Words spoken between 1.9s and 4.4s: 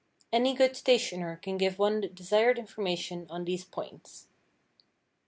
the desired information on these points.